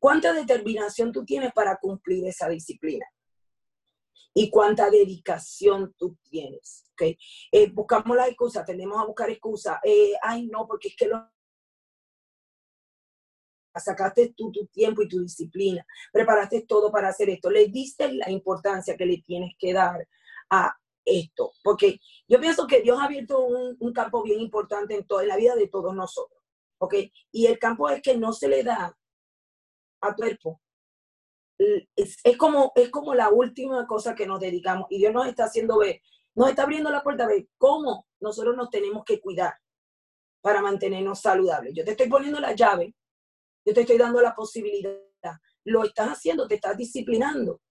¿Cuánta 0.01 0.33
determinación 0.33 1.11
tú 1.11 1.23
tienes 1.23 1.53
para 1.53 1.77
cumplir 1.77 2.25
esa 2.25 2.49
disciplina? 2.49 3.05
y 4.33 4.49
cuánta 4.49 4.89
dedicación 4.89 5.93
tú 5.97 6.17
tienes. 6.23 6.89
¿okay? 6.93 7.17
Eh, 7.51 7.69
buscamos 7.69 8.15
la 8.15 8.27
excusa, 8.27 8.63
tendemos 8.63 8.97
a 8.97 9.05
buscar 9.05 9.29
excusas. 9.29 9.77
Eh, 9.83 10.13
ay, 10.21 10.47
no, 10.47 10.65
porque 10.65 10.87
es 10.87 10.95
que 10.95 11.07
lo 11.07 11.29
sacaste 13.75 14.33
tú 14.35 14.51
tu 14.51 14.67
tiempo 14.67 15.01
y 15.01 15.09
tu 15.09 15.21
disciplina, 15.21 15.85
preparaste 16.13 16.61
todo 16.61 16.91
para 16.91 17.09
hacer 17.09 17.29
esto, 17.29 17.49
le 17.49 17.67
diste 17.67 18.11
la 18.13 18.31
importancia 18.31 18.95
que 18.97 19.05
le 19.05 19.21
tienes 19.21 19.53
que 19.59 19.73
dar 19.73 20.07
a 20.49 20.75
esto, 21.05 21.51
porque 21.63 21.99
yo 22.27 22.39
pienso 22.39 22.67
que 22.67 22.81
Dios 22.81 22.99
ha 22.99 23.05
abierto 23.05 23.39
un, 23.39 23.77
un 23.79 23.93
campo 23.93 24.23
bien 24.23 24.39
importante 24.39 24.95
en, 24.95 25.05
toda, 25.05 25.23
la 25.25 25.37
vida 25.37 25.55
de 25.55 25.67
todos 25.67 25.95
nosotros, 25.95 26.41
¿ok? 26.79 26.95
Y 27.31 27.45
el 27.47 27.59
campo 27.59 27.89
es 27.89 28.01
que 28.01 28.17
no 28.17 28.33
se 28.33 28.49
le 28.49 28.63
da 28.63 28.97
a 30.01 30.15
tu 30.15 30.21
cuerpo 30.21 30.61
es, 31.95 32.37
como, 32.37 32.71
es 32.75 32.89
como 32.89 33.13
la 33.13 33.29
última 33.29 33.85
cosa 33.87 34.15
que 34.15 34.25
nos 34.25 34.39
dedicamos 34.39 34.87
y 34.89 34.97
Dios 34.97 35.13
nos 35.13 35.27
está 35.27 35.45
haciendo 35.45 35.77
ver, 35.77 36.01
nos 36.35 36.49
está 36.49 36.63
abriendo 36.63 36.89
la 36.89 37.03
puerta 37.03 37.25
a 37.25 37.27
ver 37.27 37.47
cómo 37.57 38.07
nosotros 38.19 38.55
nos 38.55 38.69
tenemos 38.69 39.03
que 39.05 39.19
cuidar 39.19 39.53
para 40.41 40.61
mantenernos 40.61 41.19
saludables. 41.19 41.73
Yo 41.75 41.85
te 41.85 41.91
estoy 41.91 42.09
poniendo 42.09 42.39
la 42.39 42.53
llave, 42.53 42.95
yo 43.65 43.73
te 43.73 43.81
estoy 43.81 43.97
dando 43.97 44.21
la 44.21 44.33
posibilidad, 44.33 44.95
lo 45.65 45.83
estás 45.83 46.09
haciendo, 46.09 46.47
te 46.47 46.55
estás 46.55 46.77
disciplinando, 46.77 47.61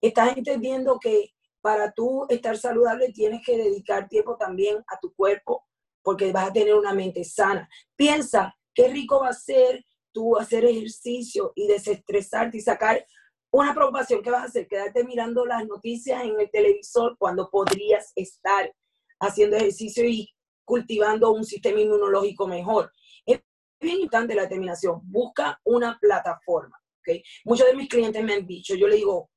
estás 0.00 0.36
entendiendo 0.36 0.98
que 1.00 1.30
para 1.60 1.92
tú 1.92 2.26
estar 2.28 2.56
saludable 2.56 3.12
tienes 3.12 3.44
que 3.44 3.56
dedicar 3.56 4.08
tiempo 4.08 4.36
también 4.36 4.78
a 4.88 4.98
tu 5.00 5.12
cuerpo 5.14 5.64
porque 6.02 6.32
vas 6.32 6.48
a 6.48 6.52
tener 6.52 6.74
una 6.74 6.92
mente 6.92 7.22
sana. 7.24 7.68
Piensa 7.94 8.54
qué 8.74 8.88
rico 8.88 9.20
va 9.20 9.28
a 9.28 9.32
ser 9.32 9.84
tú 10.12 10.36
hacer 10.36 10.64
ejercicio 10.64 11.52
y 11.54 11.66
desestresarte 11.66 12.58
y 12.58 12.60
sacar 12.60 13.04
una 13.50 13.74
preocupación 13.74 14.22
que 14.22 14.30
vas 14.30 14.42
a 14.42 14.46
hacer, 14.46 14.66
quedarte 14.66 15.04
mirando 15.04 15.44
las 15.44 15.66
noticias 15.66 16.22
en 16.22 16.40
el 16.40 16.50
televisor 16.50 17.16
cuando 17.18 17.50
podrías 17.50 18.12
estar 18.16 18.72
haciendo 19.20 19.56
ejercicio 19.56 20.04
y 20.04 20.30
cultivando 20.64 21.32
un 21.32 21.44
sistema 21.44 21.80
inmunológico 21.80 22.46
mejor. 22.46 22.90
Es 23.26 23.40
bien 23.80 23.96
importante 23.96 24.34
la 24.34 24.42
determinación. 24.42 25.00
Busca 25.04 25.60
una 25.64 25.98
plataforma. 26.00 26.76
¿okay? 27.00 27.22
Muchos 27.44 27.66
de 27.66 27.74
mis 27.74 27.88
clientes 27.88 28.24
me 28.24 28.34
han 28.34 28.46
dicho, 28.46 28.74
yo 28.74 28.88
le 28.88 28.96
digo, 28.96 29.30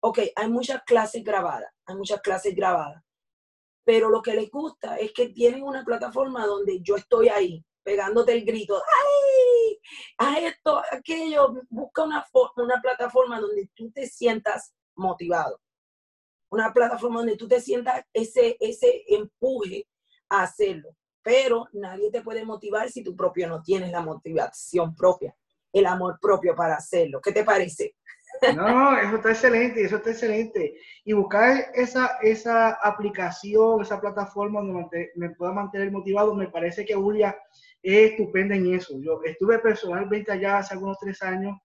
ok, 0.00 0.18
hay 0.34 0.48
muchas 0.48 0.82
clases 0.84 1.22
grabadas, 1.22 1.70
hay 1.86 1.94
muchas 1.94 2.20
clases 2.22 2.54
grabadas, 2.54 3.02
pero 3.84 4.08
lo 4.08 4.22
que 4.22 4.34
les 4.34 4.50
gusta 4.50 4.96
es 4.96 5.12
que 5.12 5.28
tienen 5.28 5.62
una 5.62 5.84
plataforma 5.84 6.46
donde 6.46 6.80
yo 6.80 6.96
estoy 6.96 7.28
ahí, 7.28 7.64
pegándote 7.82 8.32
el 8.32 8.44
grito, 8.44 8.76
¡ay! 8.76 9.39
A 10.18 10.38
esto, 10.38 10.82
aquello, 10.90 11.54
busca 11.68 12.04
una, 12.04 12.26
una 12.56 12.80
plataforma 12.80 13.40
donde 13.40 13.70
tú 13.74 13.90
te 13.90 14.06
sientas 14.06 14.72
motivado. 14.94 15.60
Una 16.50 16.72
plataforma 16.72 17.18
donde 17.18 17.36
tú 17.36 17.46
te 17.46 17.60
sientas 17.60 18.04
ese, 18.12 18.56
ese 18.60 19.04
empuje 19.08 19.86
a 20.28 20.42
hacerlo. 20.42 20.96
Pero 21.22 21.68
nadie 21.72 22.10
te 22.10 22.22
puede 22.22 22.44
motivar 22.44 22.88
si 22.90 23.04
tú 23.04 23.14
propio 23.14 23.48
no 23.48 23.62
tienes 23.62 23.90
la 23.90 24.00
motivación 24.00 24.94
propia, 24.94 25.36
el 25.72 25.86
amor 25.86 26.18
propio 26.20 26.54
para 26.54 26.76
hacerlo. 26.76 27.20
¿Qué 27.20 27.32
te 27.32 27.44
parece? 27.44 27.94
No, 28.56 28.96
eso 28.96 29.16
está 29.16 29.30
excelente, 29.30 29.82
eso 29.84 29.96
está 29.96 30.10
excelente. 30.10 30.76
Y 31.04 31.12
buscar 31.12 31.66
esa, 31.74 32.18
esa 32.22 32.72
aplicación, 32.82 33.82
esa 33.82 34.00
plataforma 34.00 34.60
donde 34.60 35.10
me 35.16 35.30
pueda 35.30 35.52
mantener 35.52 35.90
motivado, 35.90 36.34
me 36.34 36.48
parece 36.48 36.84
que 36.84 36.94
Julia 36.94 37.36
es 37.82 38.10
estupenda 38.10 38.54
en 38.54 38.74
eso. 38.74 38.94
Yo 39.00 39.20
estuve 39.24 39.58
personalmente 39.58 40.32
allá 40.32 40.58
hace 40.58 40.74
algunos 40.74 40.98
tres 40.98 41.22
años 41.22 41.56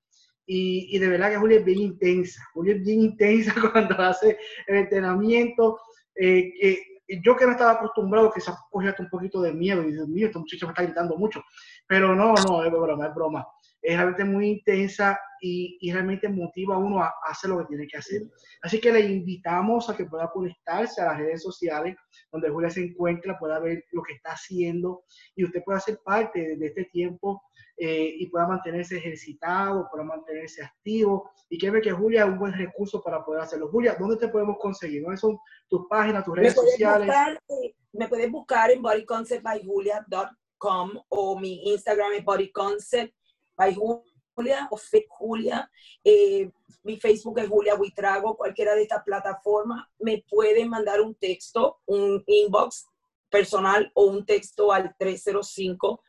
Y, 0.46 0.98
de 1.00 1.08
verdad 1.08 1.32
que 1.32 1.38
Julia 1.38 1.60
es 1.60 1.66
bien 1.66 1.80
intensa. 1.80 2.42
Julia 2.54 2.76
es 2.76 2.84
bien 2.84 3.02
intensa 3.02 3.54
cuando 3.72 3.96
hace 4.00 4.38
el 4.68 4.78
entrenamiento. 4.78 5.80
Eh, 6.16 6.78
yo 7.24 7.36
que 7.36 7.46
no 7.46 7.52
estaba 7.52 7.72
acostumbrado, 7.72 8.32
quizás 8.32 8.56
cogía 8.70 8.96
un 8.98 9.10
poquito 9.10 9.42
de 9.42 9.54
miedo. 9.54 9.84
Y 9.84 9.94
Dios 9.94 10.08
mío, 10.08 10.28
este 10.28 10.40
muchacho 10.40 10.68
me 10.68 10.72
está 10.72 10.84
gritando 10.84 11.18
mucho. 11.18 11.44
Pero 11.88 12.16
no, 12.16 12.34
no, 12.48 12.64
es 12.64 12.72
broma, 12.72 13.08
es 13.08 13.16
broma. 13.16 13.48
Es 13.86 13.96
realmente 13.96 14.26
muy 14.26 14.50
intensa 14.50 15.20
y, 15.40 15.78
y, 15.80 15.92
realmente 15.92 16.28
motiva 16.28 16.76
a 16.76 16.80
uno 16.80 17.04
a, 17.04 17.14
hacer 17.28 17.52
lo 17.52 17.60
que 17.60 17.66
tiene 17.66 17.88
que 17.88 17.98
hacer. 17.98 18.24
Así 18.64 18.82
que 18.82 18.92
le 18.92 19.02
invitamos 19.02 19.88
a 19.90 19.96
que 19.96 20.06
pueda 20.06 20.32
conectarse 20.32 21.02
a 21.02 21.06
las 21.06 21.20
redes 21.20 21.44
sociales 21.44 21.96
donde 22.32 22.50
Julia 22.50 22.72
se 22.72 22.84
encuentra, 22.84 23.38
pueda 23.38 23.60
ver 23.60 23.86
lo 23.92 24.02
que 24.02 24.14
está 24.14 24.32
haciendo 24.32 25.04
y 25.36 25.44
usted 25.44 25.64
pueda 25.64 25.80
ser 25.80 26.00
parte 26.04 26.58
de 26.58 26.66
este 26.66 26.86
tiempo 26.86 27.44
eh, 27.78 28.16
y 28.18 28.26
pueda 28.28 28.48
mantenerse 28.48 28.98
ejercitado, 28.98 29.88
pueda 29.92 30.04
mantenerse 30.04 30.64
activo. 30.64 31.30
Y 31.50 31.70
ve 31.70 31.82
que 31.82 31.92
Julia 31.92 32.24
es 32.24 32.30
un 32.30 32.40
buen 32.40 32.54
recurso 32.54 33.04
para 33.04 33.24
poder 33.24 33.42
hacerlo. 33.42 33.70
Julia, 33.70 33.96
¿dónde 34.00 34.18
te 34.18 34.30
podemos 34.30 34.58
conseguir? 34.60 35.04
¿Dónde 35.04 35.18
son 35.18 35.38
tus 35.70 35.86
páginas, 35.88 36.26
tus 36.26 36.36
redes 36.36 36.56
sociales? 36.56 37.08
Eh, 37.50 37.76
me 37.94 38.08
puedes 38.08 38.32
buscar 38.32 38.72
en 38.72 38.82
bodyconceptbyjulia.com 38.82 40.92
o 41.10 41.40
mi 41.40 41.72
Instagram 41.72 42.14
es 42.14 42.26
bodyconceptbyjulia 43.58 44.68
o 44.70 44.78
Fit 44.78 45.06
Julia. 45.10 45.70
Eh, 46.04 46.52
mi 46.84 47.00
Facebook 47.00 47.40
es 47.40 47.48
Julia 47.48 47.76
Buitrago. 47.76 48.36
Cualquiera 48.36 48.76
de 48.76 48.84
estas 48.84 49.04
plataformas 49.04 49.88
me 50.00 50.24
pueden 50.30 50.70
mandar 50.70 51.02
un 51.02 51.16
texto, 51.16 51.80
un 51.86 52.24
inbox 52.28 52.86
personal 53.30 53.92
o 53.94 54.06
un 54.06 54.26
texto 54.26 54.72
al 54.72 54.96
305 54.98 56.02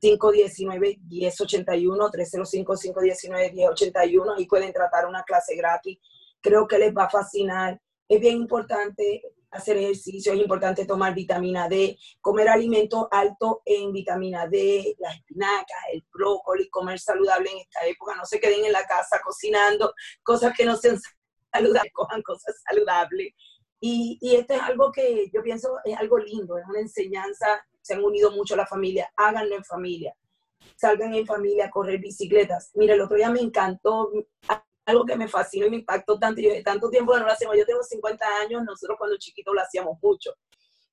519-1081, 0.00 2.10
305-519-1081 2.12 4.34
y 4.38 4.46
pueden 4.46 4.72
tratar 4.72 5.06
una 5.06 5.24
clase 5.24 5.56
gratis. 5.56 5.98
Creo 6.40 6.68
que 6.68 6.78
les 6.78 6.94
va 6.94 7.04
a 7.04 7.10
fascinar. 7.10 7.80
Es 8.08 8.20
bien 8.20 8.36
importante 8.36 9.22
hacer 9.50 9.76
ejercicio, 9.76 10.32
es 10.32 10.40
importante 10.40 10.84
tomar 10.84 11.14
vitamina 11.14 11.68
D, 11.68 11.98
comer 12.20 12.48
alimentos 12.48 13.06
altos 13.10 13.58
en 13.64 13.92
vitamina 13.92 14.46
D, 14.46 14.94
las 14.98 15.16
espinacas, 15.16 15.78
el 15.92 16.04
brócoli, 16.12 16.68
comer 16.68 16.98
saludable 16.98 17.50
en 17.50 17.58
esta 17.58 17.86
época. 17.86 18.14
No 18.14 18.24
se 18.24 18.40
queden 18.40 18.64
en 18.64 18.72
la 18.72 18.84
casa 18.84 19.20
cocinando 19.24 19.94
cosas 20.22 20.54
que 20.56 20.64
no 20.64 20.76
sean 20.76 20.98
saludables, 21.52 21.92
cojan 21.94 22.22
cosas 22.22 22.62
saludables. 22.68 23.32
Y, 23.80 24.18
y 24.20 24.34
esto 24.34 24.54
es 24.54 24.60
algo 24.60 24.90
que 24.90 25.30
yo 25.32 25.42
pienso 25.42 25.76
es 25.84 25.96
algo 25.96 26.18
lindo, 26.18 26.58
es 26.58 26.64
una 26.66 26.80
enseñanza 26.80 27.46
se 27.88 27.94
han 27.94 28.04
unido 28.04 28.30
mucho 28.32 28.54
la 28.54 28.66
familia, 28.66 29.10
háganlo 29.16 29.56
en 29.56 29.64
familia, 29.64 30.14
salgan 30.76 31.14
en 31.14 31.26
familia 31.26 31.66
a 31.66 31.70
correr 31.70 31.98
bicicletas. 32.00 32.70
Mira, 32.74 32.92
el 32.94 33.00
otro 33.00 33.16
día 33.16 33.30
me 33.30 33.40
encantó, 33.40 34.10
algo 34.88 35.04
que 35.04 35.16
me 35.16 35.28
fascinó 35.28 35.66
y 35.66 35.70
me 35.70 35.76
impactó 35.76 36.18
tanto, 36.18 36.40
yo 36.40 36.50
tanto 36.64 36.88
tiempo 36.88 37.12
que 37.12 37.20
no 37.20 37.26
lo 37.26 37.32
hacemos, 37.32 37.56
yo 37.58 37.66
tengo 37.66 37.82
50 37.82 38.26
años, 38.40 38.64
nosotros 38.64 38.96
cuando 38.98 39.18
chiquitos 39.18 39.54
lo 39.54 39.60
hacíamos 39.60 39.98
mucho, 40.02 40.32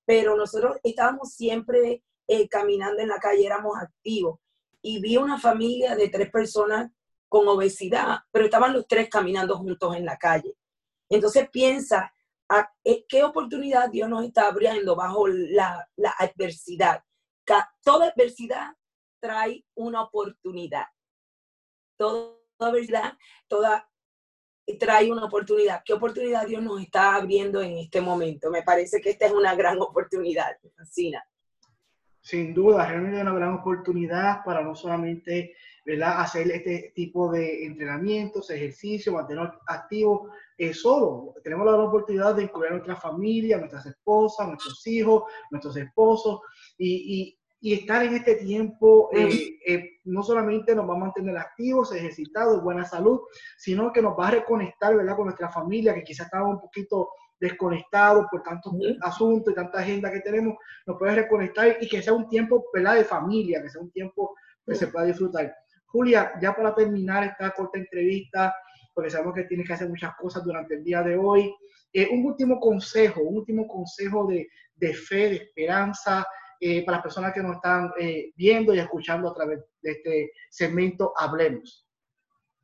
pero 0.05 0.35
nosotros 0.35 0.77
estábamos 0.83 1.31
siempre 1.31 2.03
eh, 2.27 2.49
caminando 2.49 3.01
en 3.01 3.07
la 3.07 3.19
calle, 3.19 3.45
éramos 3.45 3.77
activos, 3.81 4.39
y 4.81 4.99
vi 4.99 5.15
una 5.15 5.39
familia 5.39 5.95
de 5.95 6.09
tres 6.09 6.29
personas 6.29 6.91
con 7.29 7.47
obesidad, 7.47 8.19
pero 8.31 8.45
estaban 8.45 8.73
los 8.73 8.85
tres 8.85 9.09
caminando 9.09 9.57
juntos 9.57 9.95
en 9.95 10.05
la 10.05 10.17
calle. 10.17 10.57
Entonces 11.09 11.49
piensa 11.49 12.13
eh, 12.83 13.05
qué 13.07 13.23
oportunidad 13.23 13.89
Dios 13.89 14.09
nos 14.09 14.25
está 14.25 14.47
abriendo 14.47 14.95
bajo 14.97 15.25
la, 15.27 15.89
adversidad. 16.19 17.01
Toda 17.81 18.07
adversidad 18.07 18.73
trae 19.21 19.65
una 19.73 20.01
oportunidad. 20.01 20.85
Toda 22.57 22.71
adversidad, 22.71 23.13
toda 23.47 23.89
trae 24.79 25.11
una 25.11 25.25
oportunidad. 25.25 25.83
¿Qué 25.85 25.93
oportunidad 25.93 26.47
Dios 26.47 26.63
nos 26.63 26.81
está 26.81 27.15
abriendo 27.15 27.61
en 27.61 27.77
este 27.77 28.01
momento? 28.01 28.49
Me 28.49 28.63
parece 28.63 28.99
que 28.99 29.11
esta 29.11 29.27
es 29.27 29.31
una 29.31 29.55
gran 29.55 29.79
oportunidad. 29.79 30.57
Sin 32.21 32.55
duda, 32.55 32.87
realmente 32.87 33.21
una 33.21 33.35
gran 33.35 33.53
oportunidad 33.53 34.43
para 34.43 34.63
no 34.63 34.75
solamente 34.75 35.55
¿verdad? 35.85 36.19
hacer 36.21 36.49
este 36.49 36.91
tipo 36.95 37.31
de 37.31 37.65
entrenamientos, 37.65 38.49
ejercicios, 38.49 39.13
mantenernos 39.13 39.53
activos 39.67 40.31
eh, 40.57 40.73
solo. 40.73 41.35
Tenemos 41.43 41.67
la 41.67 41.73
gran 41.73 41.85
oportunidad 41.85 42.33
de 42.33 42.43
incluir 42.43 42.69
a 42.69 42.71
nuestra 42.71 42.95
familia, 42.95 43.57
nuestras 43.57 43.85
esposas, 43.85 44.47
nuestros 44.47 44.87
hijos, 44.87 45.23
nuestros 45.51 45.77
esposos 45.77 46.39
y, 46.79 47.37
estar 47.73 48.03
en 48.03 48.13
este 48.13 48.35
tiempo 48.35 49.09
eh, 49.11 49.57
eh, 49.65 49.99
no 50.03 50.21
solamente 50.21 50.75
nos 50.75 50.87
va 50.87 50.93
a 50.93 50.99
mantener 50.99 51.35
activos, 51.37 51.91
ejercitados, 51.93 52.63
buena 52.63 52.85
salud, 52.85 53.21
sino 53.57 53.91
que 53.91 54.03
nos 54.03 54.17
va 54.17 54.27
a 54.27 54.31
reconectar 54.31 54.95
¿verdad? 54.95 55.15
con 55.15 55.25
nuestra 55.25 55.49
familia, 55.49 55.93
que 55.93 56.03
quizás 56.03 56.27
estaba 56.27 56.47
un 56.47 56.59
poquito 56.59 57.09
desconectados 57.39 58.27
por 58.29 58.43
tantos 58.43 58.73
asuntos 59.01 59.51
y 59.51 59.55
tanta 59.55 59.79
agenda 59.79 60.11
que 60.11 60.21
tenemos, 60.21 60.55
nos 60.85 60.97
puede 60.97 61.15
reconectar 61.15 61.77
y 61.81 61.87
que 61.87 62.01
sea 62.01 62.13
un 62.13 62.29
tiempo 62.29 62.65
¿verdad? 62.73 62.95
de 62.95 63.03
familia, 63.03 63.61
que 63.61 63.69
sea 63.69 63.81
un 63.81 63.91
tiempo 63.91 64.35
que 64.65 64.75
se 64.75 64.87
pueda 64.87 65.05
disfrutar. 65.05 65.51
Julia, 65.87 66.33
ya 66.39 66.55
para 66.55 66.75
terminar 66.75 67.23
esta 67.23 67.51
corta 67.51 67.79
entrevista, 67.79 68.53
porque 68.93 69.09
sabemos 69.09 69.33
que 69.33 69.43
tienes 69.45 69.67
que 69.67 69.73
hacer 69.73 69.89
muchas 69.89 70.13
cosas 70.15 70.43
durante 70.43 70.75
el 70.75 70.83
día 70.83 71.01
de 71.01 71.17
hoy, 71.17 71.53
eh, 71.91 72.07
un 72.11 72.25
último 72.25 72.59
consejo, 72.59 73.21
un 73.21 73.37
último 73.37 73.67
consejo 73.67 74.27
de, 74.27 74.47
de 74.75 74.93
fe, 74.93 75.29
de 75.29 75.35
esperanza 75.37 76.25
eh, 76.59 76.85
para 76.85 76.97
las 76.97 77.03
personas 77.03 77.33
que 77.33 77.41
nos 77.41 77.57
están 77.57 77.91
eh, 77.99 78.31
viendo 78.35 78.73
y 78.73 78.79
escuchando 78.79 79.29
a 79.29 79.33
través 79.33 79.59
de 79.81 79.91
este 79.91 80.31
segmento 80.49 81.13
Hablemos. 81.15 81.87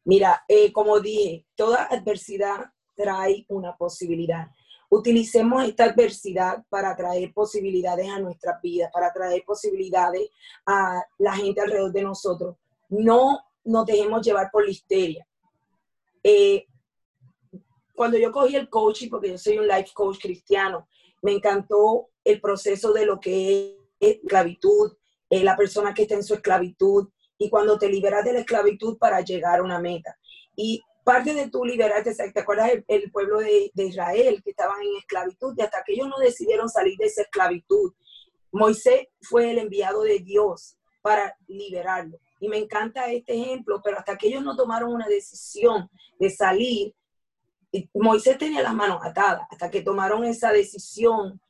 Mira, 0.04 0.44
como 0.74 1.00
dije, 1.00 1.46
toda 1.56 1.84
adversidad 1.86 2.72
trae 2.96 3.46
una 3.50 3.78
posibilidad. 3.78 4.48
Utilicemos 4.90 5.64
esta 5.64 5.86
adversidad 5.86 6.66
para 6.70 6.96
traer 6.96 7.32
posibilidades 7.34 8.10
a 8.10 8.20
nuestra 8.20 8.60
vida, 8.64 8.90
para 8.92 9.14
traer 9.14 9.44
posibilidades 9.46 10.30
a 10.66 11.04
la 11.20 11.36
gente 11.36 11.62
alrededor 11.62 11.92
de 11.92 12.02
nosotros 12.02 12.56
no 12.92 13.40
nos 13.64 13.86
dejemos 13.86 14.26
llevar 14.26 14.52
por 14.52 14.66
la 14.66 14.72
histeria. 14.72 15.26
Eh, 16.24 16.68
cuando 17.96 18.18
yo 18.18 18.32
cogí 18.32 18.56
el 18.56 18.70
coaching, 18.70 19.10
porque 19.10 19.30
yo 19.30 19.38
soy 19.38 19.58
un 19.58 19.68
life 19.68 19.92
coach 19.94 20.20
cristiano, 20.22 20.88
me 21.22 21.32
encantó 21.32 22.10
el 22.24 22.40
proceso 22.42 22.92
de 22.94 23.06
lo 23.06 23.20
que 23.20 23.78
esclavitud, 24.02 24.98
eh, 25.30 25.44
la 25.44 25.56
persona 25.56 25.94
que 25.94 26.02
está 26.02 26.16
en 26.16 26.24
su 26.24 26.34
esclavitud, 26.34 27.10
y 27.38 27.50
cuando 27.50 27.80
te 27.80 27.90
liberas 27.90 28.26
de 28.26 28.34
la 28.34 28.40
esclavitud 28.40 28.98
para 28.98 29.22
llegar 29.22 29.60
a 29.60 29.64
una 29.64 29.80
meta. 29.80 30.16
Y 30.56 30.84
parte 31.04 31.34
de 31.34 31.50
tu 31.50 31.66
liberarte, 31.66 32.14
¿te 32.14 32.40
acuerdas 32.40 32.72
el, 32.88 33.12
pueblo 33.12 33.40
de, 33.40 33.72
Israel 33.76 34.42
que 34.44 34.52
estaban 34.52 34.82
en 34.82 34.98
esclavitud? 34.98 35.56
Y 35.58 35.62
hasta 35.62 35.84
que 35.84 35.94
ellos 35.94 36.08
no 36.08 36.20
decidieron 36.20 36.70
salir 36.70 36.98
de 36.98 37.06
esa 37.06 37.24
esclavitud, 37.24 37.94
Moisés 38.52 39.08
fue 39.22 39.52
el 39.52 39.58
enviado 39.58 40.04
de 40.04 40.20
Dios 40.20 40.78
para 41.02 41.36
liberarlo. 41.48 42.20
Y 42.40 42.48
me 42.48 42.58
encanta 42.58 43.12
este 43.12 43.34
ejemplo, 43.34 43.82
pero 43.84 43.98
hasta 43.98 44.18
que 44.18 44.28
ellos 44.28 44.44
no 44.44 44.56
tomaron 44.56 44.94
una 44.94 45.08
decisión 45.08 45.90
de 46.20 46.30
salir, 46.30 46.94
Moisés 47.94 48.38
tenía 48.38 48.62
las 48.62 48.76
manos 48.76 49.00
atadas, 49.04 49.48
hasta 49.50 49.72
que 49.72 49.82
tomaron 49.82 50.26
esa 50.26 50.52
decisión, 50.52 51.42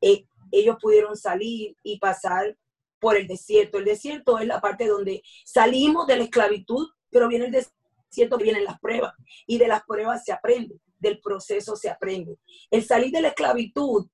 eh, 0.00 0.26
ellos 0.50 0.76
pudieron 0.80 1.16
salir 1.16 1.76
y 1.82 1.98
pasar 1.98 2.56
por 2.98 3.16
el 3.16 3.26
desierto. 3.26 3.78
El 3.78 3.84
desierto 3.84 4.38
es 4.38 4.46
la 4.46 4.60
parte 4.60 4.86
donde 4.86 5.22
salimos 5.44 6.06
de 6.06 6.16
la 6.16 6.24
esclavitud, 6.24 6.88
pero 7.10 7.28
viene 7.28 7.46
el 7.46 7.52
desierto, 7.52 8.36
vienen 8.36 8.64
las 8.64 8.78
pruebas. 8.80 9.14
Y 9.46 9.58
de 9.58 9.68
las 9.68 9.82
pruebas 9.84 10.24
se 10.24 10.32
aprende, 10.32 10.76
del 10.98 11.20
proceso 11.20 11.76
se 11.76 11.88
aprende. 11.88 12.36
El 12.70 12.84
salir 12.84 13.10
de 13.10 13.22
la 13.22 13.28
esclavitud, 13.28 14.06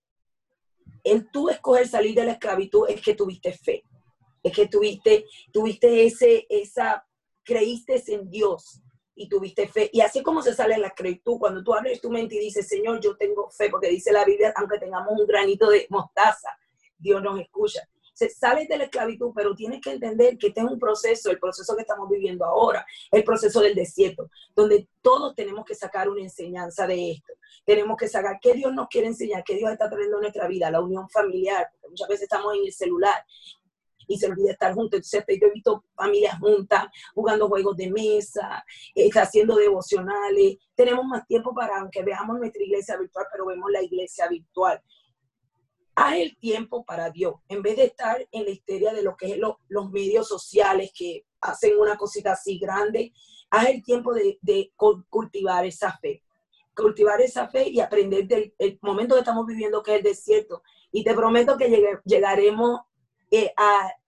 el 1.05 1.31
tú 1.31 1.49
escoger 1.49 1.88
salir 1.88 2.14
de 2.14 2.25
la 2.25 2.33
esclavitud 2.33 2.88
es 2.88 3.00
que 3.00 3.14
tuviste 3.14 3.52
fe 3.52 3.85
es 4.47 4.52
que 4.52 4.69
tuviste, 4.69 5.26
tuviste 5.52 6.07
ese, 6.07 6.47
esa, 6.49 7.05
creíste 7.43 8.00
en 8.07 8.31
Dios 8.31 8.81
y 9.16 9.28
tuviste 9.28 9.66
fe. 9.66 9.90
Y 9.92 10.02
así 10.02 10.23
como 10.23 10.42
se 10.42 10.54
sale 10.54 10.78
la 10.78 10.90
creditud, 10.90 11.38
cuando 11.38 11.64
tú 11.64 11.75
abres 11.75 12.00
tu 12.00 12.11
mente 12.11 12.37
y 12.37 12.38
dices, 12.38 12.68
Señor, 12.68 13.00
yo 13.00 13.16
tengo 13.16 13.50
fe, 13.50 13.70
porque 13.70 13.88
dice 13.88 14.12
la 14.12 14.25
Biblia, 14.25 14.52
aunque 14.54 14.78
tengamos 14.78 15.18
un 15.18 15.26
granito 15.26 15.68
de 15.68 15.87
mostaza, 15.88 16.50
Dios 16.99 17.23
nos 17.23 17.40
escucha. 17.40 17.80
Se 18.12 18.30
sale 18.30 18.66
de 18.66 18.78
la 18.78 18.85
esclavitud, 18.85 19.32
pero 19.35 19.54
tienes 19.54 19.80
que 19.80 19.90
entender 19.90 20.38
que 20.38 20.49
este 20.49 20.61
es 20.61 20.66
un 20.66 20.78
proceso, 20.78 21.30
el 21.30 21.38
proceso 21.38 21.75
que 21.75 21.82
estamos 21.82 22.08
viviendo 22.08 22.44
ahora, 22.44 22.87
el 23.11 23.25
proceso 23.25 23.61
del 23.61 23.75
desierto, 23.75 24.30
donde 24.54 24.88
todos 25.02 25.35
tenemos 25.35 25.64
que 25.66 25.75
sacar 25.75 26.08
una 26.08 26.23
enseñanza 26.23 26.87
de 26.87 27.12
esto. 27.12 27.35
Tenemos 27.64 27.96
que 27.96 28.08
sacar 28.08 28.38
qué 28.40 28.54
Dios 28.54 28.73
nos 28.73 28.88
quiere 28.88 29.08
enseñar, 29.08 29.44
qué 29.44 29.56
Dios 29.56 29.70
está 29.70 29.90
trayendo 29.90 30.18
a 30.18 30.20
nuestra 30.20 30.46
vida, 30.46 30.70
la 30.70 30.80
unión 30.80 31.08
familiar, 31.11 31.68
porque 31.73 31.88
muchas 31.88 32.08
veces 32.08 32.23
estamos 32.23 32.54
en 32.54 32.64
el 32.64 32.73
celular 32.73 33.25
y 34.07 34.19
se 34.19 34.27
olvida 34.27 34.53
estar 34.53 34.75
juntos. 34.75 34.99
Entonces, 35.13 35.41
yo 35.41 35.49
he 35.49 35.53
visto 35.53 35.85
familias 35.95 36.39
juntas, 36.39 36.87
jugando 37.15 37.49
juegos 37.49 37.77
de 37.77 37.91
mesa, 37.91 38.65
eh, 38.95 39.11
haciendo 39.15 39.57
devocionales. 39.57 40.59
Tenemos 40.75 41.05
más 41.05 41.27
tiempo 41.27 41.55
para, 41.55 41.79
aunque 41.79 42.03
veamos 42.03 42.39
nuestra 42.39 42.63
iglesia 42.63 42.97
virtual, 42.97 43.27
pero 43.31 43.47
vemos 43.47 43.71
la 43.71 43.83
iglesia 43.83 44.29
virtual. 44.29 44.81
Haz 45.95 46.17
el 46.17 46.37
tiempo 46.37 46.85
para 46.85 47.11
Dios, 47.11 47.37
en 47.49 47.63
vez 47.63 47.77
de 47.77 47.85
estar 47.85 48.27
en 48.31 48.45
la 48.45 48.51
histeria 48.51 48.93
de 48.93 49.03
lo 49.03 49.17
que 49.17 49.33
es 49.33 49.39
los 49.39 49.91
medios 49.91 50.29
sociales, 50.29 50.93
que 50.95 51.25
hacen 51.41 51.79
una 51.79 51.97
cosita 51.97 52.33
así 52.33 52.59
grande. 52.59 53.13
Haz 53.51 53.71
el 53.71 53.83
tiempo 53.83 54.13
de, 54.13 54.39
de 54.43 54.73
cultivar 54.77 55.65
esa 55.65 55.97
fe, 55.97 56.23
cultivar 56.75 57.21
esa 57.23 57.49
fe 57.49 57.71
y 57.71 57.81
aprender 57.81 58.27
del 58.27 58.55
el 58.59 58.79
momento 58.83 59.15
que 59.15 59.21
estamos 59.21 59.47
viviendo, 59.47 59.83
que 59.83 59.93
es 59.93 59.97
el 59.99 60.03
desierto. 60.03 60.63
Y 60.93 61.03
te 61.03 61.15
prometo 61.15 61.57
que 61.57 61.99
llegaremos 62.05 62.81
eh, 63.45 63.52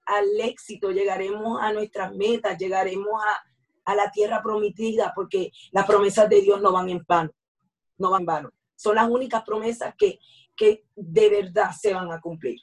al 0.06 0.40
éxito, 0.40 0.90
llegaremos 0.90 1.60
a 1.60 1.72
nuestras 1.72 2.14
metas, 2.14 2.58
llegaremos 2.58 3.22
a, 3.22 3.92
a 3.92 3.94
la 3.94 4.10
tierra 4.10 4.42
prometida, 4.42 5.12
porque 5.14 5.50
las 5.72 5.86
promesas 5.86 6.28
de 6.28 6.40
Dios 6.40 6.60
no 6.60 6.72
van 6.72 6.88
en 6.88 7.04
vano, 7.06 7.30
no 7.98 8.10
van 8.10 8.22
en 8.22 8.26
vano. 8.26 8.50
Son 8.76 8.94
las 8.94 9.08
únicas 9.08 9.42
promesas 9.42 9.94
que, 9.96 10.18
que 10.56 10.84
de 10.94 11.28
verdad 11.30 11.70
se 11.78 11.94
van 11.94 12.12
a 12.12 12.20
cumplir. 12.20 12.60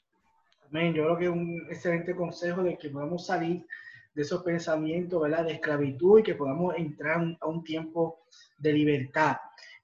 Amén. 0.67 0.93
Yo 0.93 1.03
creo 1.03 1.17
que 1.17 1.25
es 1.25 1.31
un 1.31 1.67
excelente 1.69 2.15
consejo 2.15 2.63
de 2.63 2.77
que 2.77 2.89
podamos 2.89 3.25
salir 3.25 3.65
de 4.13 4.21
esos 4.21 4.43
pensamientos 4.43 5.21
¿verdad? 5.21 5.45
de 5.45 5.53
esclavitud 5.53 6.19
y 6.19 6.23
que 6.23 6.35
podamos 6.35 6.75
entrar 6.77 7.37
a 7.39 7.47
un 7.47 7.63
tiempo 7.63 8.25
de 8.57 8.73
libertad. 8.73 9.37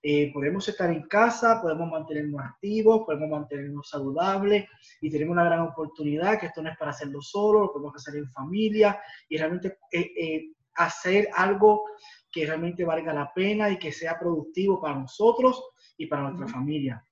Eh, 0.04 0.32
podemos 0.34 0.68
estar 0.68 0.90
en 0.90 1.04
casa, 1.04 1.62
podemos 1.62 1.90
mantenernos 1.90 2.42
activos, 2.42 3.04
podemos 3.06 3.30
mantenernos 3.30 3.88
saludables 3.88 4.68
y 5.00 5.12
tenemos 5.12 5.34
una 5.34 5.44
gran 5.44 5.60
oportunidad 5.60 6.40
que 6.40 6.48
esto 6.48 6.64
no 6.64 6.72
es 6.72 6.78
para 6.78 6.90
hacerlo 6.90 7.22
solo, 7.22 7.62
lo 7.62 7.72
podemos 7.72 7.96
hacer 7.96 8.16
en 8.16 8.28
familia 8.32 9.00
y 9.30 9.38
realmente 9.38 9.78
eh, 9.92 10.12
eh, 10.18 10.54
hacer 10.74 11.30
algo 11.36 11.84
que 12.32 12.48
realmente 12.48 12.84
valga 12.84 13.14
la 13.14 13.32
pena 13.32 13.70
y 13.70 13.78
que 13.78 13.92
sea 13.92 14.18
productivo 14.18 14.82
para 14.82 14.96
nosotros 14.96 15.64
y 15.98 16.08
para 16.08 16.24
nuestra 16.24 16.48
familia. 16.48 17.06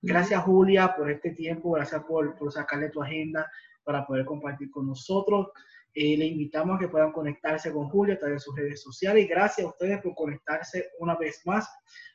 Gracias 0.00 0.40
Julia 0.44 0.94
por 0.96 1.10
este 1.10 1.30
tiempo, 1.32 1.72
gracias 1.72 2.04
por, 2.04 2.36
por 2.36 2.52
sacarle 2.52 2.90
tu 2.90 3.02
agenda 3.02 3.50
para 3.82 4.06
poder 4.06 4.24
compartir 4.24 4.70
con 4.70 4.86
nosotros. 4.86 5.48
Eh, 5.98 6.14
le 6.14 6.26
invitamos 6.26 6.76
a 6.76 6.78
que 6.78 6.88
puedan 6.88 7.10
conectarse 7.10 7.72
con 7.72 7.88
Julia 7.88 8.16
a 8.16 8.18
través 8.18 8.36
de 8.36 8.44
sus 8.44 8.54
redes 8.54 8.82
sociales 8.82 9.24
y 9.24 9.28
gracias 9.28 9.66
a 9.66 9.70
ustedes 9.70 10.02
por 10.02 10.14
conectarse 10.14 10.90
una 10.98 11.16
vez 11.16 11.40
más 11.46 11.66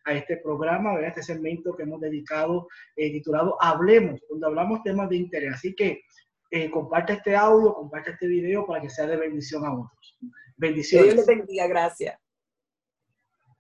a 0.06 0.14
este 0.14 0.38
programa, 0.38 0.92
a 0.92 1.08
este 1.08 1.24
segmento 1.24 1.76
que 1.76 1.82
hemos 1.82 2.00
dedicado, 2.00 2.68
eh, 2.96 3.12
titulado 3.12 3.58
Hablemos, 3.60 4.22
donde 4.30 4.46
hablamos 4.46 4.84
temas 4.84 5.10
de 5.10 5.16
interés. 5.16 5.56
Así 5.56 5.74
que 5.74 6.04
eh, 6.52 6.70
comparte 6.70 7.14
este 7.14 7.36
audio, 7.36 7.74
comparte 7.74 8.12
este 8.12 8.28
video 8.28 8.68
para 8.68 8.84
que 8.84 8.90
sea 8.92 9.08
de 9.08 9.18
bendición 9.18 9.66
a 9.66 9.74
otros. 9.74 10.20
Bendiciones. 10.58 11.16
Dios 11.16 11.28
les 11.28 11.38
bendiga, 11.38 11.66
gracias. 11.66 12.20